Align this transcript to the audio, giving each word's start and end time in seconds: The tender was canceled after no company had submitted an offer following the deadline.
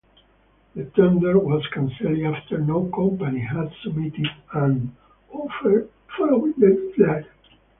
The 0.73 0.85
tender 0.95 1.37
was 1.37 1.63
canceled 1.67 2.17
after 2.23 2.57
no 2.57 2.85
company 2.85 3.41
had 3.41 3.71
submitted 3.83 4.27
an 4.51 4.95
offer 5.31 5.89
following 6.17 6.55
the 6.57 6.91
deadline. 6.97 7.25